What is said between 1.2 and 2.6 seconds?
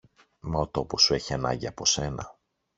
ανάγκη από σένα.